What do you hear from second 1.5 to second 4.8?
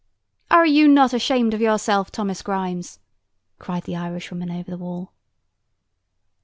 of yourself, Thomas Grimes?" cried the Irishwoman over the